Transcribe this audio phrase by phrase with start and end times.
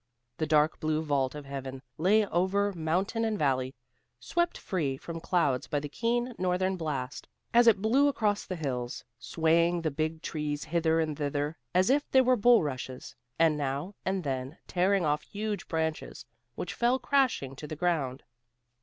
[0.39, 3.75] The dark blue vault of heaven lay over mountain and valley,
[4.19, 9.03] swept free from clouds by the keen northern blast as it blew across the hills,
[9.19, 14.23] swaying the big trees hither and thither as if they were bulrushes, and now and
[14.23, 16.25] then tearing off huge branches
[16.55, 18.23] which fell crashing to the ground.